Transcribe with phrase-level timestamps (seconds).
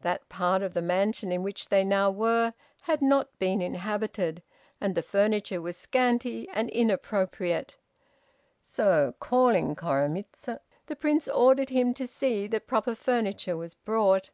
[0.00, 4.42] That part of the mansion in which they now were, had not been inhabited,
[4.80, 7.76] and the furniture was scanty and inappropriate;
[8.60, 10.48] so, calling Koremitz,
[10.88, 14.30] the Prince ordered him to see that proper furniture was brought.